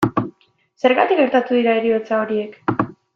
Zergatik 0.87 1.21
gertatu 1.21 1.59
dira 1.59 1.75
heriotza 1.81 2.21
horiek? 2.23 2.61